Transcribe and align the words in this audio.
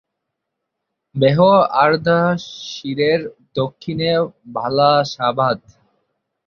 ভেহ-আর্দাশিরের 1.15 3.21
দক্ষিণে 3.55 4.11
ভালাশাবাদ। 4.53 5.59